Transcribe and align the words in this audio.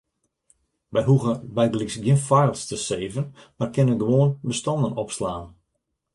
We 0.95 1.01
hoege 1.09 1.33
bygelyks 1.59 1.97
gjin 2.05 2.19
files 2.29 2.65
te 2.71 2.81
saven, 2.85 3.29
mar 3.59 3.71
kinne 3.77 3.95
gewoan 4.01 4.35
bestannen 4.49 4.99
opslaan. 5.05 5.47